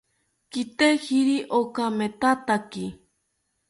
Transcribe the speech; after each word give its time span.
Kitejiri 0.51 1.37
okamethataki 1.59 2.85